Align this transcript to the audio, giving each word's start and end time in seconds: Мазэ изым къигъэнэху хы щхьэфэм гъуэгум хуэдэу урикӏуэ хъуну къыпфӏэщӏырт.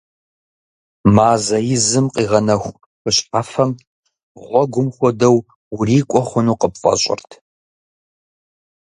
Мазэ 1.15 1.57
изым 1.75 2.05
къигъэнэху 2.13 2.73
хы 3.01 3.09
щхьэфэм 3.15 3.69
гъуэгум 4.45 4.87
хуэдэу 4.95 5.37
урикӏуэ 5.77 6.21
хъуну 6.27 6.59
къыпфӏэщӏырт. 6.61 7.29